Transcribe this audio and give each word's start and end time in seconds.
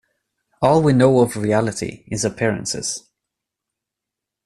All 0.63 0.81
we 0.81 0.93
know 0.93 1.19
of 1.19 1.37
reality 1.37 2.05
is 2.07 2.25
appearances. 2.25 3.07